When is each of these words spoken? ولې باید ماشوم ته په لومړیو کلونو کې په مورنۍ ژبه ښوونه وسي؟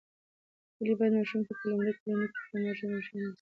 ولې 0.79 0.93
باید 0.99 1.13
ماشوم 1.17 1.41
ته 1.47 1.51
په 1.57 1.63
لومړیو 1.69 1.97
کلونو 2.01 2.25
کې 2.33 2.37
په 2.37 2.43
مورنۍ 2.51 2.71
ژبه 2.79 2.97
ښوونه 3.05 3.25
وسي؟ 3.27 3.29